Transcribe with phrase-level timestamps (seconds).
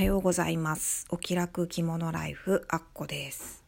[0.00, 1.04] はようございます。
[1.10, 3.62] お気楽着物ライフあっこです。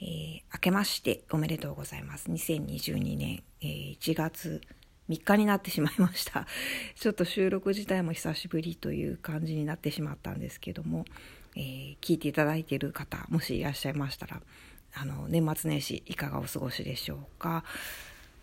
[0.00, 2.30] えー明けましておめでとうございます。
[2.30, 4.60] 2022年、えー1月
[5.08, 6.46] 3日になってしまいました。
[6.94, 11.04] ちょっと収録自体も久しぶりという感じになってしまったんですけども、
[11.56, 14.40] えー聞いていただいている方、もしいらっしゃいましたら、
[14.94, 17.64] あの年末年始いかがお過ごしでしょうか。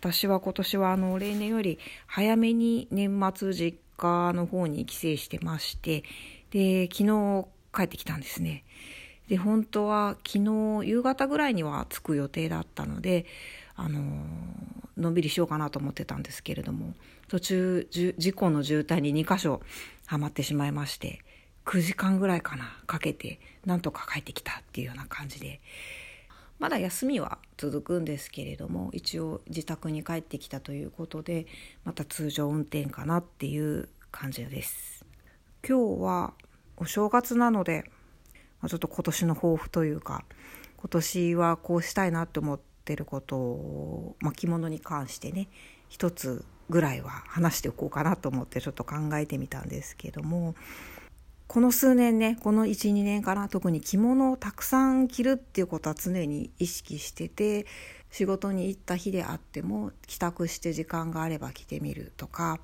[0.00, 6.04] 私は今年はあの例年より早めに年末実家の方に帰省してまして
[6.50, 8.64] で昨日帰ってきたんですね。
[9.28, 13.26] で本当は昨日夕方ぐらいには着く予定だったので
[13.76, 14.00] あの
[14.96, 16.94] のんびりしようかなと思ってたんですけれども
[17.28, 19.60] 途中事故の渋滞に2箇所
[20.06, 21.20] はまってしまいまして
[21.66, 25.60] 9時間ぐらいかなかけてなんとか帰ってきたっていうような感じで。
[26.58, 31.46] まだ休みは続くんですけれども一応自宅に帰ってきたということで
[31.84, 34.97] また通常運転かなっていう感じです。
[35.68, 36.32] 今日は
[36.78, 37.84] お正月なので、
[38.62, 40.24] まあ、ちょっと今年の抱負というか
[40.78, 45.48] 今年はこうしたいなって思ってることを、ま、着物に関してね
[45.90, 50.54] 一つぐらいは話しておこうかなと思ってちょっと考えてみたんですけども
[51.48, 57.66] この数年ねこの12年かな特に着物をたくさん着るっていうことは常に意識してて
[58.10, 62.58] 仕事に行った日であっても帰宅して時間があれば着てみるとか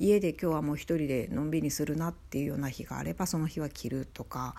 [0.00, 4.54] 家で今日はもう一人でのんびりするなっていうような日があればその日は着るとか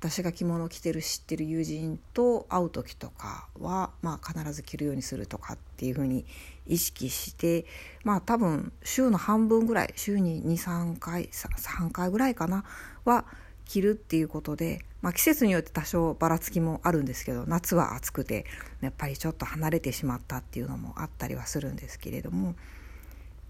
[0.00, 6.26] 私が着物を着てる知ってる友人と会う時とかは、まあ、必ず着るようにするとかっていうふうに
[6.66, 7.64] 意識して
[8.02, 12.64] まあ多分週の半分ぐらい週に23回3回ぐらいかな
[13.04, 13.24] は
[13.64, 18.44] 着るっていうことで、まあ、季節によって多少ばらつきもあるんですけど夏は暑くて
[18.80, 22.56] やっぱりちょっと離れてしまったっていうのもあったりはするんですけれども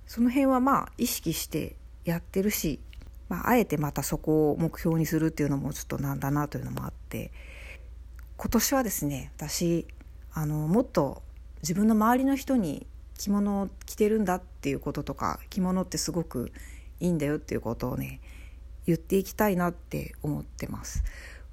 [0.07, 2.81] その辺はまあ意識してやってるし、
[3.29, 7.33] まあ、あえてまたそこを目標にするっていうのもちょっとなんだなというのもあって
[8.37, 9.87] 今年はですね私
[10.33, 11.23] あのもっと
[11.63, 12.87] 自分の周りの人に
[13.19, 16.53] 着物を着てるんだっていうこととか着物ってすごく
[17.01, 18.21] いいんだよっていうことをね
[18.87, 21.05] 言っていきたいなって思ってます。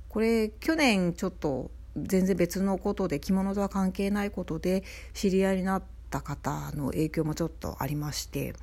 [0.09, 8.53] これ去年ちょっと全然別のことで着物とは関係ないことで知り合いになった方の影響もちょっとありまして、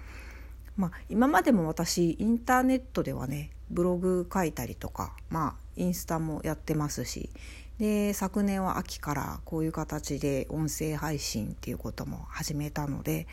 [0.77, 7.31] まあ、今までも私インターネットではねブログ書いたりとか、まあ、インスタもやってますし
[7.79, 13.29] で昨年は秋からこういう形で音声配信っていうことも始めたので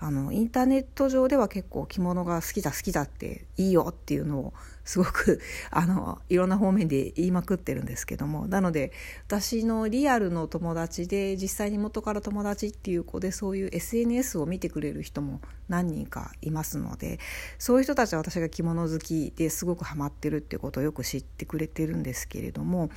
[0.00, 4.52] あのインターネット上では結構着物が好きだ好きだっていいよっていうのを
[4.84, 5.40] すごく
[5.70, 8.90] あのいろんな方面で言いまくってるんですけどもなので
[9.26, 17.20] 私のリアルの友達で実際に元から友達っていう子でそういう SNS を見てくれる人も何人かいますので
[17.60, 22.90] そういう人たちは私が着物好きですごくハマってるっていうことをよく知ってくれてるんですけれども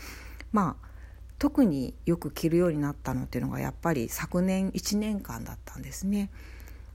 [0.52, 0.88] まあ
[1.40, 6.31] 特によく着るようになったのっていうのがやっぱり昨年1年間だったんですね。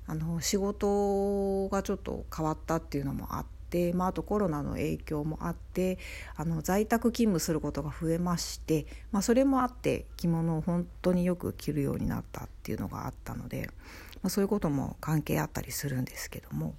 [0.07, 5.99] あの仕事がちょっと変わったっていうのもあって、まあ、あとコロナの影響もあって
[6.37, 13.71] あの在宅勤務することが増えまして、まあ、それもあって着物を本当によく着るようになったっていうのがあったので、
[14.23, 16.75] まあ、そういうことも関係あったりするんですけども、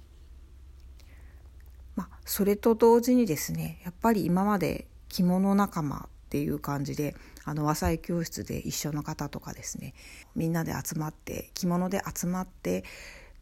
[1.96, 7.14] まあ、それと同時にですねやっぱり今まで着物仲間っていう感じで
[7.44, 9.94] あの和裁教室で一緒の方とかですね
[10.34, 12.82] みんなで集まって着物で集まって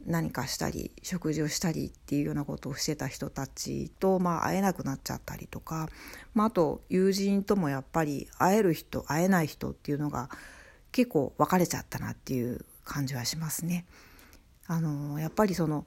[0.04, 5.88] 何かしたり食事をしたりっていうようなことをしてた人たちと、まあ、会えなくなっちゃったりとか、
[6.34, 10.28] まあ、あと友人ともやっぱり会える人会えない人っていうのが
[10.90, 13.86] 結構分かれちゃったなっていう感じはしますね。
[14.66, 15.86] あのやっぱりその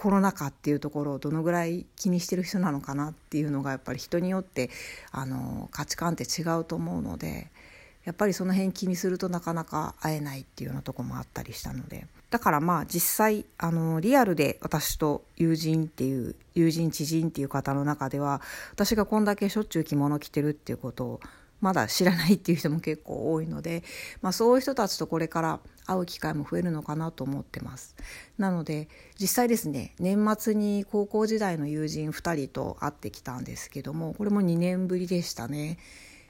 [0.00, 4.70] コロナ禍っていうところをどのぐらい気にしてる人なのかなっていうのがやっぱり人によって
[5.12, 7.50] あの価値観って違うと思うので
[8.06, 12.06] やっぱりその辺気にするとなかなか会えないっていうようなとこもあったりしたので。
[12.30, 18.40] だからまあ実際あのリアルで私と友人っていう友人知人っていう方の中では
[18.72, 21.20] 私がこんだけしょっちゅう着物着てるっていうことを
[21.60, 23.82] まだ知らないっていう人も結構多いので、
[24.22, 27.94] まあ、そういう人たちとこれから会う機会も増えるのかなと思ってます。
[28.38, 35.78] なので実際ですね年末に高校時代の友人2人と会ってきたんですけどもこれも2年ぶりでしたね。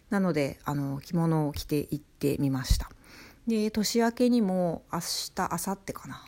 [0.09, 2.91] なのであの着物を着て行ってみました。
[3.47, 6.25] で年明けにも明日明後日かな？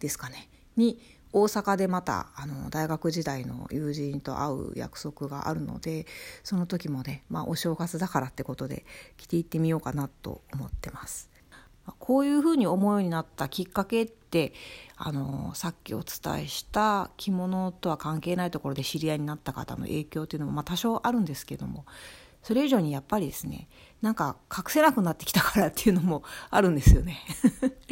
[0.00, 0.48] ですかね？
[0.76, 1.00] に
[1.36, 6.06] 大阪でまたあの大学時代の友人と会う約束があるので
[6.44, 8.86] その時もね、まあ、お正月だからってことで
[9.16, 11.34] 着ていってみようかなと思ってます。
[11.98, 14.54] こういうふうに思うようになったきっかけって
[14.96, 21.84] あのさっきお伝えした着物とは関係ないところで知り合いになった方の影響っていうのもまあ多少あるんですけども
[22.42, 23.68] それ以上にやっぱりですね
[24.00, 27.20] なんか隠せなくなってきたからっていうのもあるんですよね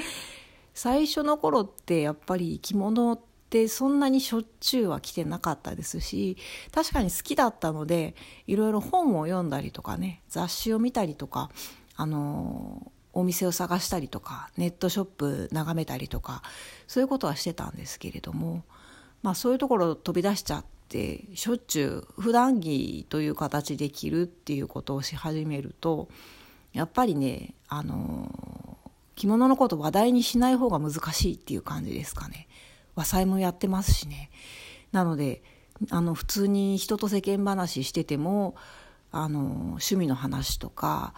[0.72, 3.20] 最初の頃ってやっぱり着物っ
[3.69, 6.37] そんなにしょっちゅうは着てなかったですし
[6.72, 8.14] 確かに好きだったので
[8.46, 11.50] いろいろ本を読んだりとかね雑誌を見たりとか
[11.96, 16.43] あのお店を探したりとかネットショップ眺めたりとか
[16.87, 18.64] そういうことはしてたんですけれども、
[19.22, 26.08] まあ、そういうところ飛び出しちゃってしょっちゅう普段着という形で着るっていうことをし始めると
[26.72, 28.78] やっぱりねあの
[29.14, 32.48] 着物のこと話題にしない方が難しいっていう感じですかね。
[32.94, 34.30] 和裁もやってますしね。
[34.92, 35.42] なので
[35.90, 38.54] あの普通に人と世間話してても
[39.10, 41.14] あの趣味の話とか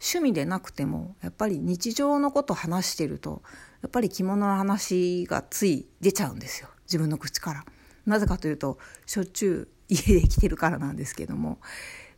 [0.00, 3.42] 趣味でなくてもやっぱり日常のこと話してると
[3.82, 6.68] やっぱり着物の話がつい出ちゃうんですよ。
[6.84, 7.64] 自分の口から。
[8.06, 11.58] なぜかというとしょっちゅう家で着てるからなんですけども。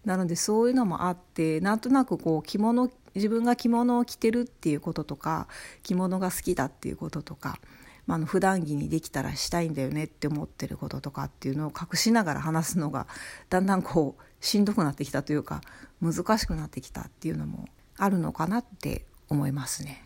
[0.04, 5.46] なのでそういうのもあってなんとなくこう着物自分が着物を着てるっていうこととか
[5.82, 7.58] 着物が好きだっていうこととか、
[8.10, 13.06] まあ、の普段着にできたらしたいんだよねって思ってることとかっていうのを隠しながら話すのが
[13.50, 15.60] だんだんこうしんどくなってきたというか
[16.02, 20.02] 難しくなってきたっていうのもあるのかなって思いますね。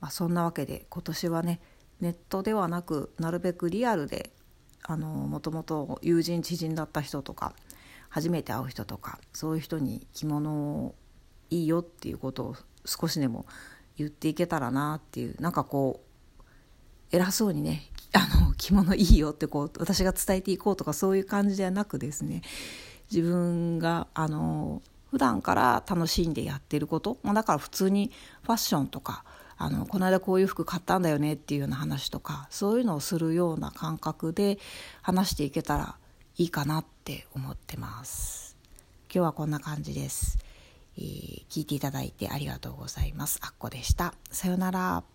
[0.00, 1.60] まあ、そんなわけで今年はね
[2.00, 4.32] ネットではなくなるべくリアルで
[4.82, 7.54] あのもともと友人知人だった人とか
[8.08, 10.50] 初めて会う人とかそういう人に着物
[10.86, 10.96] を
[11.50, 13.46] いいよっていうことを少しでも
[13.96, 16.11] 言っていけたらなっていうなんかこう
[17.12, 22.42] 偉そうにねあの着物いいよってこう私が伝えていこうとかそういう感じではなくですね
[23.10, 28.10] 自分があの普段から楽しんでやってること、まあ、だから普通に
[28.42, 29.24] ファッションとか
[29.58, 34.58] あのこの間こういう服買ったんだよねっていうような話とかそういうのをするような感覚で
[35.02, 35.96] 話していけたら
[36.36, 38.56] いいかなって思ってます。
[39.14, 40.38] 今日はこんな感じです、
[40.96, 43.38] えー、聞いていただいてありがとうございます。
[43.42, 44.14] あっこでした。
[44.30, 45.11] さよなら。